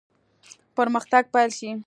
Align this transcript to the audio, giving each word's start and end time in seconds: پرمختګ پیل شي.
پرمختګ 0.77 1.23
پیل 1.33 1.49
شي. 1.57 1.69